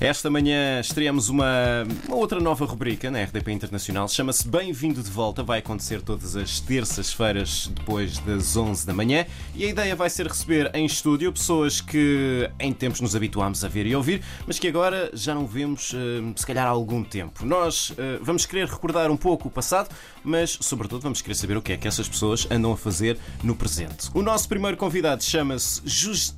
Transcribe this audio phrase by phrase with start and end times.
[0.00, 4.08] Esta manhã estreamos uma, uma outra nova rubrica na RDP Internacional.
[4.08, 5.42] Chama-se Bem-vindo de Volta.
[5.42, 9.26] Vai acontecer todas as terças-feiras depois das 11 da manhã.
[9.54, 13.68] E a ideia vai ser receber em estúdio pessoas que em tempos nos habituámos a
[13.68, 17.44] ver e ouvir, mas que agora já não vemos, eh, se calhar, há algum tempo.
[17.44, 19.90] Nós eh, vamos querer recordar um pouco o passado,
[20.24, 23.54] mas, sobretudo, vamos querer saber o que é que essas pessoas andam a fazer no
[23.54, 24.08] presente.
[24.14, 25.82] O nosso primeiro convidado chama-se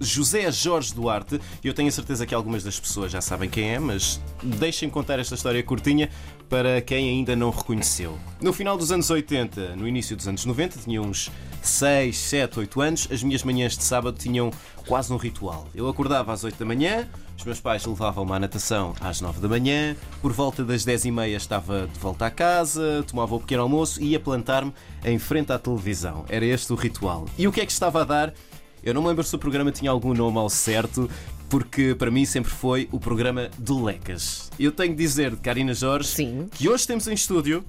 [0.00, 1.40] José Jorge Duarte.
[1.62, 4.88] e Eu tenho a certeza que algumas das pessoas já sabem quem é, mas deixem
[4.88, 6.08] contar esta história curtinha
[6.48, 8.18] para quem ainda não reconheceu.
[8.40, 11.30] No final dos anos 80, no início dos anos 90, tinha uns
[11.62, 14.50] 6, 7, 8 anos, as minhas manhãs de sábado tinham
[14.86, 15.68] quase um ritual.
[15.74, 19.48] Eu acordava às 8 da manhã, os meus pais levavam-me à natação às 9 da
[19.48, 23.62] manhã, por volta das 10 e meia estava de volta à casa, tomava o pequeno
[23.62, 24.72] almoço e ia plantar-me
[25.04, 26.24] em frente à televisão.
[26.28, 27.26] Era este o ritual.
[27.38, 28.34] E o que é que estava a dar?
[28.82, 31.08] Eu não me lembro se o programa tinha algum nome ao certo,
[31.52, 34.50] porque para mim sempre foi o programa do Lecas.
[34.58, 36.48] Eu tenho de dizer, Karina Jorge, Sim.
[36.50, 37.62] que hoje temos em estúdio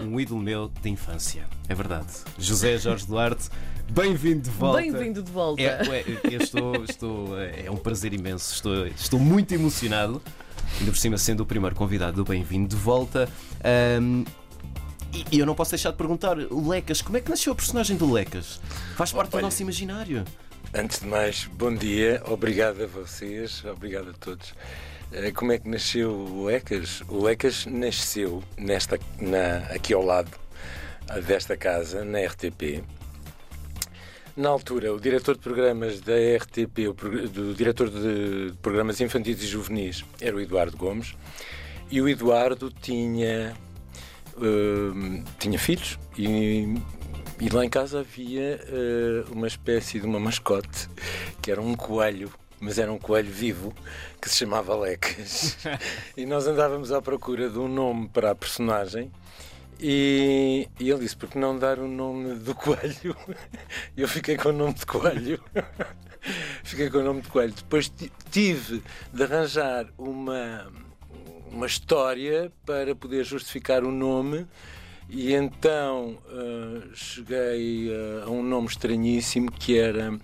[0.00, 1.44] um ídolo meu de infância.
[1.68, 2.06] É verdade.
[2.38, 3.48] José Jorge Duarte,
[3.90, 4.80] bem-vindo de volta.
[4.80, 5.60] Bem-vindo de volta.
[5.60, 8.54] É, é, eu estou, estou, é um prazer imenso.
[8.54, 10.22] Estou, estou muito emocionado.
[10.78, 13.28] Ainda por cima, sendo o primeiro convidado do Bem-vindo de volta.
[14.00, 14.24] Um,
[15.32, 17.96] e eu não posso deixar de perguntar, o Lecas, como é que nasceu a personagem
[17.96, 18.60] do Lecas?
[18.94, 20.24] Faz parte do Olha, nosso imaginário.
[20.78, 24.52] Antes de mais, bom dia, obrigado a vocês, obrigado a todos.
[25.10, 27.02] Eh, Como é que nasceu o Ecas?
[27.08, 30.30] O Ecas nasceu nesta, na, aqui ao lado
[31.08, 32.84] ah, desta casa, na RTP.
[34.36, 39.46] Na altura, o diretor de programas da RTP, o, do diretor de programas infantis e
[39.46, 41.14] juvenis, era o Eduardo Gomes,
[41.90, 43.56] e o Eduardo tinha,
[44.36, 46.76] hum, tinha filhos e,
[47.40, 50.88] e lá em casa havia eh, uma espécie de uma mascote
[51.42, 53.74] que era um coelho, mas era um coelho vivo
[54.20, 55.58] que se chamava Lecas.
[56.16, 59.10] e nós andávamos à procura de um nome para a personagem.
[59.78, 63.14] E, e ele disse: por que não dar o nome do coelho?
[63.94, 65.38] E eu fiquei com o nome de coelho.
[66.64, 67.52] fiquei com o nome de coelho.
[67.52, 70.72] Depois ti- tive de arranjar uma,
[71.50, 74.46] uma história para poder justificar o nome.
[75.08, 80.18] E então ah, cheguei ah, a um nome estranhíssimo que era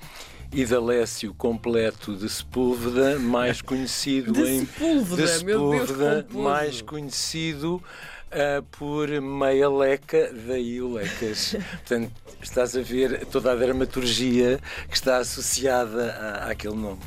[0.52, 6.44] Idalécio completo de Sepúlveda, mais conhecido De em Sepúlveda, de meu Deus, Sepúlveda, pomposo.
[6.44, 7.82] mais conhecido
[8.30, 11.54] ah, por Meia Leca, daí o Lecas.
[11.86, 12.10] Portanto,
[12.42, 17.00] estás a ver toda a dramaturgia que está associada à- àquele nome.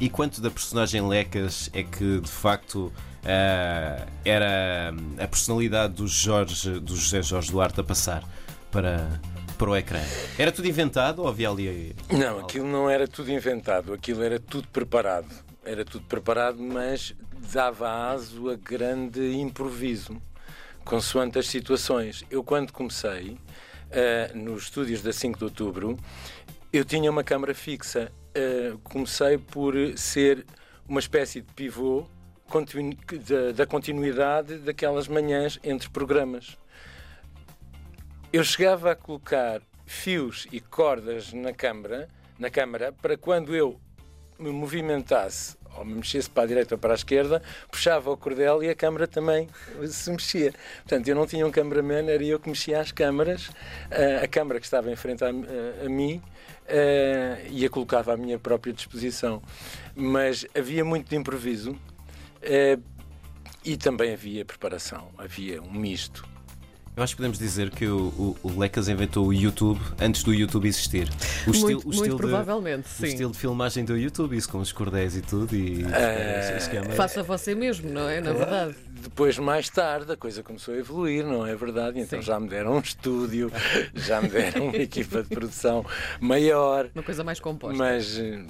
[0.00, 2.92] E quanto da personagem Lecas é que de facto
[3.28, 8.24] ah, era a personalidade do, Jorge, do José Jorge Duarte a passar
[8.70, 9.20] para,
[9.58, 10.00] para o ecrã?
[10.38, 11.94] Era tudo inventado ou havia ali.
[12.10, 15.28] Não, aquilo não era tudo inventado, aquilo era tudo preparado.
[15.62, 17.14] Era tudo preparado, mas
[17.52, 20.16] dava aso a grande improviso,
[20.82, 22.24] consoante as situações.
[22.30, 23.36] Eu, quando comecei,
[23.92, 25.98] ah, nos estúdios da 5 de Outubro,
[26.72, 28.10] eu tinha uma câmara fixa.
[28.34, 30.46] Ah, comecei por ser
[30.88, 32.06] uma espécie de pivô
[33.26, 36.56] da, da continuidade daquelas manhãs entre programas.
[38.32, 42.08] Eu chegava a colocar fios e cordas na câmara,
[42.38, 43.80] na câmara para quando eu
[44.38, 48.62] me movimentasse ou me mexesse para a direita ou para a esquerda, puxava o cordel
[48.62, 49.48] e a câmara também
[49.86, 50.52] se mexia.
[50.78, 53.50] Portanto, eu não tinha um cameraman, era eu que mexia as câmaras,
[53.90, 56.20] ah, a câmara que estava em frente a, a- a mim
[56.68, 59.42] ah, e a colocava à minha própria disposição.
[59.94, 61.78] Mas havia muito de improviso
[63.64, 66.26] e também havia preparação, havia um misto.
[66.96, 70.34] Eu acho que podemos dizer que o, o, o Lecas inventou o YouTube antes do
[70.34, 71.08] YouTube existir.
[71.46, 73.06] O muito, muito de- provavelmente, o sim.
[73.06, 75.54] estilo de filmagem do YouTube, isso com os cordéis e tudo.
[75.54, 75.84] E
[76.66, 76.96] câmaras.
[76.96, 78.20] Faça você mesmo, não é?
[78.20, 78.74] Na verdade.
[79.00, 82.00] Depois, mais tarde, a coisa começou a evoluir, não é verdade?
[82.00, 82.26] Então Sim.
[82.26, 83.52] já me deram um estúdio,
[83.94, 85.86] já me deram uma equipa de produção
[86.20, 87.78] maior, Uma coisa mais composta.
[87.78, 88.42] mas, eh,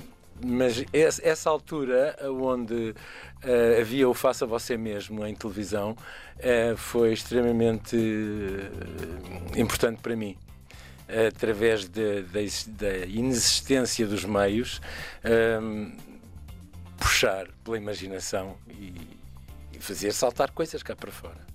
[0.45, 2.95] mas essa altura onde
[3.43, 5.97] eh, havia o Faça Você Mesmo em televisão
[6.39, 10.37] eh, foi extremamente eh, importante para mim.
[11.29, 14.79] Através de- da ex- da inexistência dos meios,
[16.99, 18.93] puxar pela imaginação e,
[19.73, 21.48] e fazer saltar coisas cá para fora.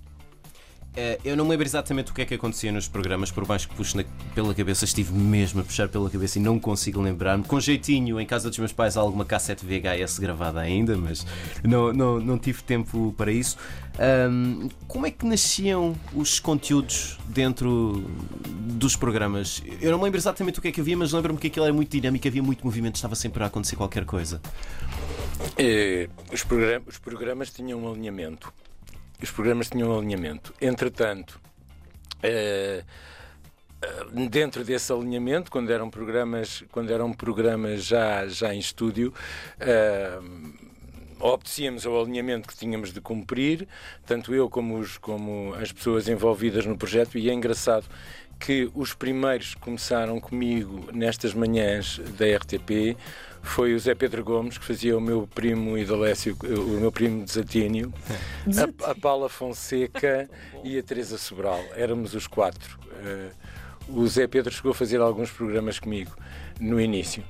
[0.96, 3.66] Eh, Eu não me lembro exatamente o que é que acontecia nos programas, por mais
[3.66, 4.04] que puxe na-
[4.34, 7.42] pela cabeça, estive mesmo a puxar pela cabeça e não consigo lembrar-me.
[7.44, 11.26] Com jeitinho, em casa dos meus pais há alguma cassete VHS gravada ainda, mas
[11.64, 13.56] não, não, não tive tempo para isso.
[13.98, 18.04] Ahm, como é que nasciam os conteúdos dentro
[18.46, 19.62] dos programas?
[19.80, 21.74] Eu não me lembro exatamente o que é que havia, mas lembro-me que aquilo era
[21.74, 24.40] muito dinâmico, havia muito movimento, estava sempre a acontecer qualquer coisa.
[25.58, 26.44] Eh, os,
[26.86, 28.52] os programas tinham um alinhamento.
[29.24, 30.52] Os programas tinham um alinhamento.
[30.60, 31.40] Entretanto,
[32.22, 32.84] eh,
[33.80, 39.14] eh, dentro desse alinhamento, quando eram programas, quando eram programas já, já em estúdio,
[39.58, 40.18] eh,
[41.18, 43.66] obedecíamos ao alinhamento que tínhamos de cumprir,
[44.04, 47.86] tanto eu como, os, como as pessoas envolvidas no projeto, e é engraçado
[48.38, 52.94] que os primeiros que começaram comigo nestas manhãs da RTP
[53.44, 57.92] foi o Zé Pedro Gomes, que fazia o meu primo Idolécio, o meu primo Desatínio,
[58.82, 60.28] a, a Paula Fonseca
[60.64, 61.62] e a Teresa Sobral.
[61.76, 62.78] Éramos os quatro.
[63.04, 63.30] Eh,
[63.88, 66.10] o Zé Pedro chegou a fazer alguns programas comigo
[66.58, 67.22] no início.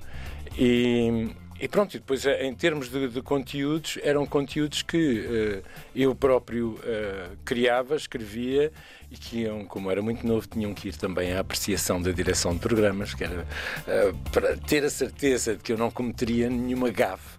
[0.56, 5.62] E, e pronto, e depois eh, em termos de, de conteúdos, eram conteúdos que eh,
[5.94, 8.72] eu próprio eh, criava, escrevia
[9.10, 12.52] e que iam, como era muito novo, tinham que ir também à apreciação da direção
[12.54, 13.46] de programas, que era
[13.86, 17.38] eh, para ter a certeza de que eu não cometeria nenhuma gafe,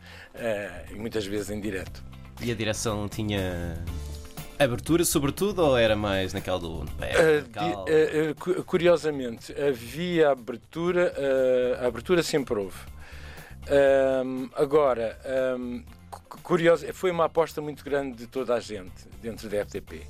[0.91, 2.03] e muitas vezes em direto.
[2.41, 3.77] E a direção tinha
[4.59, 6.67] abertura, sobretudo, ou era mais naquela do.
[6.67, 12.77] Uh, uh, uh, cu- curiosamente, havia abertura, uh, a abertura sempre houve.
[13.69, 15.17] Um, agora,
[15.57, 20.03] um, cu- curioso, foi uma aposta muito grande de toda a gente dentro da FTP,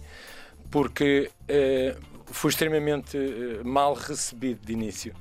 [0.69, 5.13] porque uh, fui extremamente uh, mal recebido de início.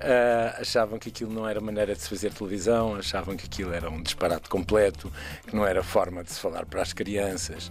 [0.00, 3.90] Uh, achavam que aquilo não era maneira de se fazer televisão, achavam que aquilo era
[3.90, 5.12] um disparate completo,
[5.46, 7.70] que não era forma de se falar para as crianças.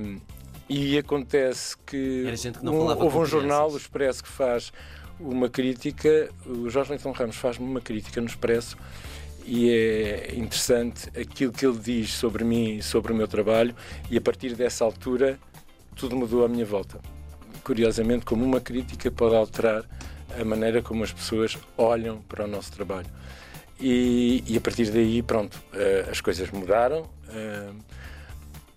[0.00, 0.20] Um,
[0.68, 2.24] e acontece que,
[2.58, 3.76] que um- houve um jornal, o.
[3.76, 4.72] Expresso, que faz
[5.20, 8.76] uma crítica, o Jorge Leitão Ramos faz-me uma crítica no Expresso
[9.44, 13.74] e é interessante aquilo que ele diz sobre mim e sobre o meu trabalho
[14.10, 15.38] e a partir dessa altura
[15.96, 17.00] tudo mudou à minha volta.
[17.64, 19.84] Curiosamente, como uma crítica pode alterar
[20.38, 23.08] a maneira como as pessoas olham para o nosso trabalho.
[23.80, 27.08] E, e a partir daí, pronto, eh, as coisas mudaram.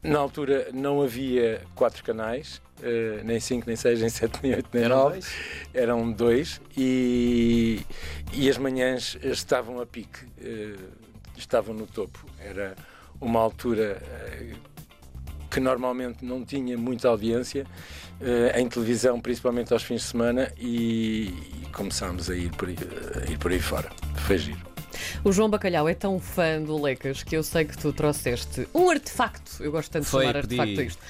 [0.10, 4.70] Na altura não havia quatro canais, eh, nem cinco, nem seis, nem sete, nem oito,
[4.74, 5.12] nem Eram nove.
[5.14, 5.34] dois?
[5.74, 7.82] Eram dois e,
[8.34, 10.76] e as manhãs estavam a pique, eh,
[11.38, 12.26] estavam no topo.
[12.40, 12.76] Era
[13.22, 14.54] uma altura eh,
[15.50, 17.66] que normalmente não tinha muita audiência
[18.56, 22.76] em televisão, principalmente aos fins de semana, e, e começámos a ir por aí,
[23.28, 23.90] a ir por aí fora.
[24.26, 24.75] Foi giro.
[25.24, 28.90] O João Bacalhau é tão fã do Lecas que eu sei que tu trouxeste um
[28.90, 29.64] artefacto.
[29.64, 30.60] Eu gosto tanto de Foi, chamar pedi.
[30.60, 31.02] artefacto a isto.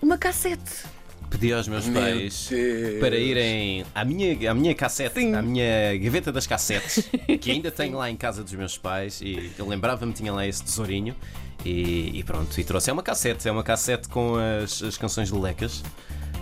[0.00, 0.84] Uma cassete.
[1.30, 3.00] Pedi aos meus Meu pais Deus.
[3.00, 5.34] para irem à minha, à minha cassete, Sim.
[5.34, 7.08] à minha gaveta das cassetes,
[7.40, 10.62] que ainda tenho lá em casa dos meus pais, e eu lembrava-me tinha lá esse
[10.62, 11.16] tesourinho.
[11.64, 12.90] E, e pronto, e trouxe.
[12.90, 15.82] É uma cassete, é uma cassete com as, as canções de Lecas.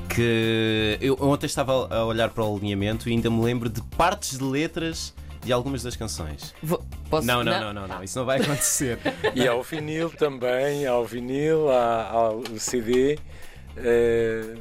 [0.09, 4.39] Que eu ontem estava a olhar para o alinhamento e ainda me lembro de partes
[4.39, 6.55] de letras de algumas das canções.
[6.63, 8.99] Vou- posso- Não, não, não, não, não, isso não vai acontecer.
[9.35, 13.19] E ao vinil também, ao vinil, há, há o CD.
[13.77, 14.57] eh,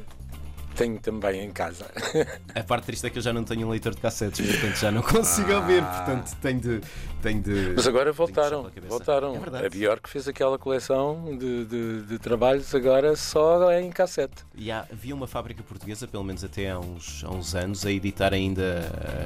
[0.76, 1.84] tenho também em casa.
[2.54, 4.90] A parte triste é que eu já não tenho um leitor de cassetes, portanto já
[4.90, 6.80] não consigo ouvir, portanto tenho de.
[7.20, 8.70] Tenho de Mas agora voltaram.
[8.88, 9.36] voltaram.
[9.36, 9.66] É verdade.
[9.66, 14.42] a Bjork fez aquela coleção de, de- de trabalhos agora só em cassete.
[14.54, 17.90] E há- havia uma fábrica portuguesa, pelo menos até há uns, há uns anos, a
[17.92, 18.62] editar ainda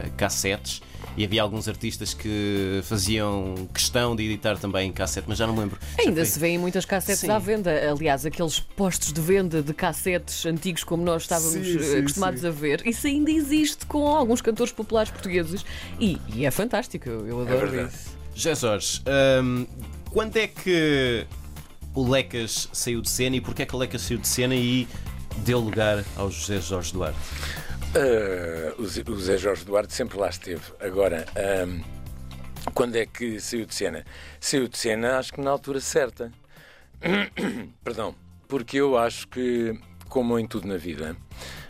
[0.07, 0.83] eh, cassetes
[1.17, 5.55] e havia alguns artistas que faziam questão de editar também em cassete, mas já não
[5.55, 5.79] me lembro.
[5.99, 7.31] Ainda se vêem muitas cassetes Sim.
[7.31, 7.71] à venda.
[7.91, 12.41] Aliás, aqueles postos de venda de cassetes antigos como nós estávamos Sim, eh, sim, acostumados
[12.41, 12.49] sim.
[12.49, 15.65] a ver, isso ainda existe com alguns cantores populares portugueses
[16.01, 17.09] e, e é fantástico.
[17.09, 17.95] Eu, eu adoro verdade.
[17.95, 18.15] isso.
[18.35, 19.03] José Jorge,
[19.43, 19.67] hum,
[20.11, 21.25] quando é que
[21.95, 24.89] o Lecas saiu de cena e porquê é que o Lecas saiu de cena e
[25.39, 27.19] deu lugar ao José Jorge Duarte?
[27.97, 28.87] Ah, o,
[29.17, 30.63] Zé, Jorge Duarte sempre lá esteve.
[30.81, 31.81] Agora, ahm,
[32.75, 34.05] quando é que saiu de cena?
[34.41, 36.33] Saiu de cena, acho que na altura certa.
[37.85, 38.17] Perdão.
[38.49, 41.17] Porque eu acho que, como em tudo na vida,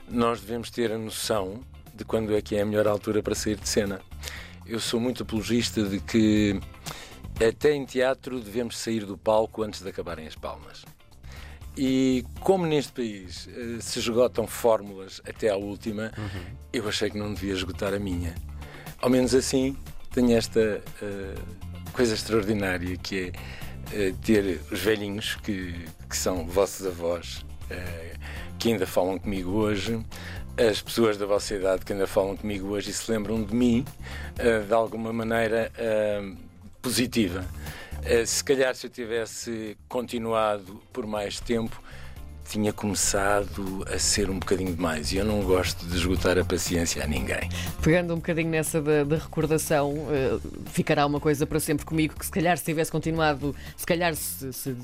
[0.08, 1.60] nós devemos ter a noção
[1.94, 4.00] de quando é que é a melhor altura para sair de cena.
[4.66, 6.58] Eu sou muito apologista de que
[7.46, 10.86] até em teatro devemos sair do palco antes de acabarem as palmas.
[11.76, 16.12] E como neste país eh, se esgotam fórmulas até à última,
[16.72, 18.34] eu achei que não devia esgotar a minha.
[19.00, 19.76] Ao menos assim,
[20.12, 21.34] tenho esta eh,
[21.92, 23.32] coisa extraordinária que
[23.92, 25.74] é eh, ter os velhinhos que,
[26.08, 27.44] que são vossos avós,
[28.58, 30.00] que ainda falam comigo hoje,
[30.56, 33.84] as pessoas da vossa idade que ainda falam comigo hoje e se lembram de mim
[34.38, 36.36] uh, de alguma maneira uh,
[36.80, 37.44] positiva.
[38.04, 41.82] Uh, se calhar se eu tivesse continuado por mais tempo,
[42.48, 47.02] tinha começado a ser um bocadinho demais e eu não gosto de esgotar a paciência
[47.02, 47.48] a ninguém.
[47.82, 52.24] Pegando um bocadinho nessa da, da recordação, uh, ficará uma coisa para sempre comigo que
[52.24, 54.74] se calhar se tivesse continuado, se calhar se, se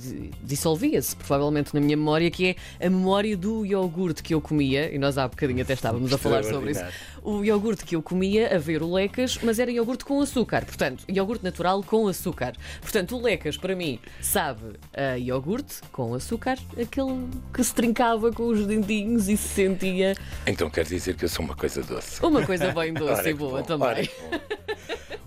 [0.43, 4.99] dissolvia-se provavelmente na minha memória, que é a memória do iogurte que eu comia, e
[4.99, 6.85] nós há bocadinho até estávamos a falar sobre isso.
[7.23, 11.05] O iogurte que eu comia a ver o Lecas, mas era iogurte com açúcar, portanto,
[11.09, 12.55] iogurte natural com açúcar.
[12.81, 18.49] Portanto, o Lecas para mim sabe a iogurte com açúcar, aquele que se trincava com
[18.49, 20.15] os dentinhos e se sentia.
[20.47, 22.25] Então quer dizer que eu sou uma coisa doce.
[22.25, 24.09] Uma coisa bem doce e boa bom, também.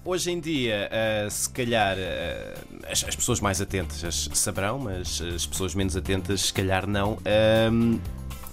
[0.06, 5.46] Hoje em dia, uh, se calhar, uh, as, as, pessoas mais atentas saberão, mas as
[5.46, 7.13] pessoas menos atentas, se calhar, não.
[7.13, 8.01] Uh,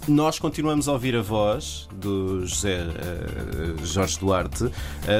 [0.09, 4.73] nós continuamos a ouvir a voz do José uh, Jorge Duarte, uh,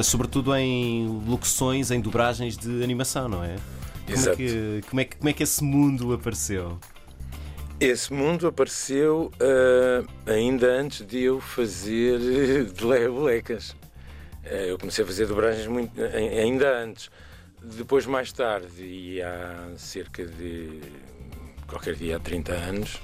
[0.03, 3.57] sobretudo em locuções, em dobragens de animação, não é?
[4.07, 4.31] Como Exato.
[4.31, 6.79] É que, como, é que, como é que esse mundo apareceu?
[7.81, 12.19] Esse mundo apareceu uh, ainda antes de eu fazer
[12.69, 13.71] de Lecas.
[13.71, 17.11] Uh, eu comecei a fazer dobragens muito, ainda antes.
[17.63, 20.79] Depois, mais tarde, e há cerca de
[21.67, 23.01] qualquer dia há 30 anos,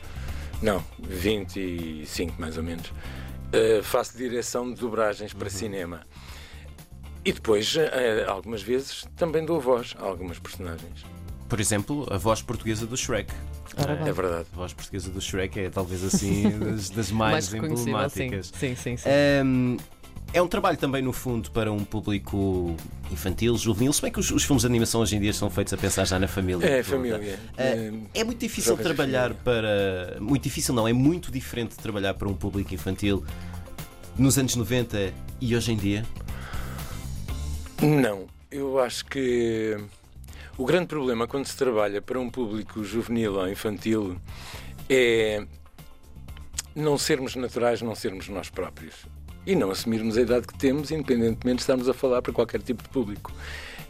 [0.60, 5.50] não, 25 mais ou menos, uh, faço direção de dobragens para uhum.
[5.50, 6.02] cinema.
[7.24, 7.74] E depois,
[8.28, 11.04] algumas vezes, também dou voz a algumas personagens.
[11.48, 13.32] Por exemplo, a voz portuguesa do Shrek.
[13.76, 14.46] É, é verdade.
[14.52, 18.52] A voz portuguesa do Shrek é talvez assim das, das mais, mais emblemáticas.
[18.58, 19.08] Sim, sim, sim.
[19.44, 19.76] Um,
[20.32, 22.74] é um trabalho também, no fundo, para um público
[23.10, 25.72] infantil, juvenil, se bem que os, os, filmes de animação hoje em dia são feitos
[25.72, 26.66] a pensar já na família.
[26.66, 27.38] É, família.
[27.52, 30.16] Uh, é muito difícil trabalhar para.
[30.20, 33.24] Muito difícil, não, é muito diferente trabalhar para um público infantil
[34.18, 36.04] nos anos 90 e hoje em dia?
[37.80, 39.76] Não, eu acho que
[40.58, 44.16] o grande problema quando se trabalha para um público juvenil ou infantil
[44.88, 45.44] é
[46.74, 49.06] não sermos naturais, não sermos nós próprios.
[49.46, 52.82] E não assumirmos a idade que temos, independentemente de estarmos a falar para qualquer tipo
[52.82, 53.32] de público.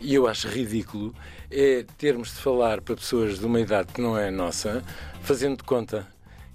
[0.01, 1.15] E eu acho ridículo
[1.51, 4.85] é termos de falar para pessoas de uma idade que não é nossa,
[5.23, 6.07] fazendo de conta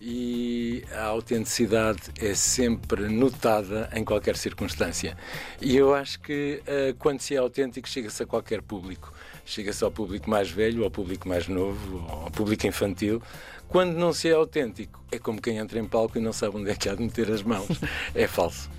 [0.04, 5.16] e a autenticidade é sempre notada em qualquer circunstância.
[5.62, 9.14] E eu acho que uh, quando se é autêntico, chega-se a qualquer público.
[9.46, 13.22] Chega-se ao público mais velho, ao público mais novo, ao público infantil.
[13.68, 16.72] Quando não se é autêntico, é como quem entra em palco e não sabe onde
[16.72, 17.80] é que há de meter as mãos.
[18.16, 18.70] É falso.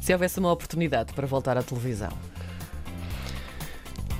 [0.00, 2.10] Se houvesse uma oportunidade para voltar à televisão,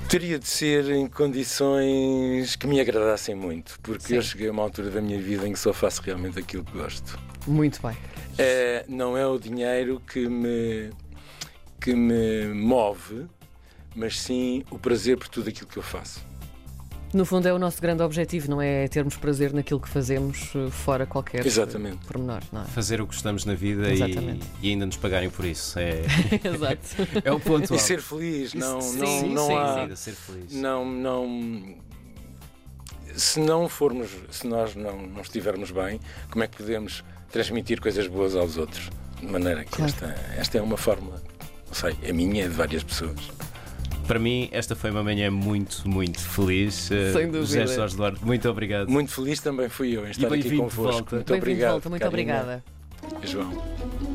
[0.09, 4.15] Teria de ser em condições que me agradassem muito, porque Sim.
[4.15, 6.71] eu cheguei a uma altura da minha vida em que só faço realmente aquilo que
[6.71, 7.19] gosto.
[7.45, 7.95] Muito bem.
[8.35, 10.89] É, não é o dinheiro que me,
[11.79, 13.27] que me move,
[13.95, 16.25] mas sim o prazer por tudo aquilo que eu faço.
[17.11, 20.69] No fundo, é o nosso grande objetivo, não é termos prazer naquilo que fazemos, eh,
[20.69, 22.05] fora qualquer Exatamente.
[22.05, 22.43] pormenor.
[22.51, 22.65] Não é?
[22.65, 25.79] Fazer o que gostamos na vida e, e, ainda nos pagarem por isso.
[25.79, 26.03] É,
[26.43, 26.79] Exato.
[27.23, 27.73] é o ponto.
[27.73, 29.87] E ser feliz, não, sim, não, sim, não sim, há.
[29.87, 30.53] Sim, ser feliz.
[30.53, 31.75] Não, não.
[33.15, 35.99] Se não formos, se nós não, não estivermos bem,
[36.29, 38.89] como é que podemos transmitir coisas boas aos outros?
[39.19, 39.91] De maneira que claro.
[39.91, 41.21] esta, esta é uma fórmula,
[41.67, 43.19] não sei, a minha é de várias pessoas.
[44.09, 46.89] Para mim, esta foi uma manhã muito, muito feliz.
[46.89, 47.61] Eh, Sem dúvida.
[47.61, 48.89] José Jorge Duarte, muito obrigado.
[48.89, 51.13] Muito feliz também fui eu em estar aqui convosco.
[51.13, 51.71] Muito obrigado.
[51.73, 51.89] Volta.
[51.91, 52.63] Muito obrigada.
[53.21, 54.08] João.